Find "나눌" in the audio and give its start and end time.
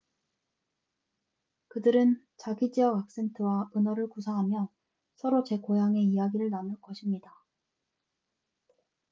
6.49-6.81